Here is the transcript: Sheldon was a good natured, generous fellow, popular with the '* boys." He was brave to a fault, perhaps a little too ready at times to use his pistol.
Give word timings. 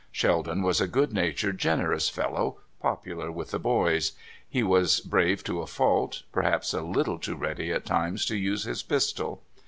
Sheldon 0.11 0.63
was 0.63 0.81
a 0.81 0.87
good 0.87 1.13
natured, 1.13 1.59
generous 1.59 2.09
fellow, 2.09 2.57
popular 2.79 3.31
with 3.31 3.51
the 3.51 3.59
'* 3.59 3.59
boys." 3.69 4.13
He 4.49 4.63
was 4.63 4.99
brave 4.99 5.43
to 5.43 5.61
a 5.61 5.67
fault, 5.67 6.23
perhaps 6.31 6.73
a 6.73 6.81
little 6.81 7.19
too 7.19 7.35
ready 7.35 7.71
at 7.71 7.85
times 7.85 8.25
to 8.25 8.35
use 8.35 8.63
his 8.63 8.81
pistol. 8.81 9.43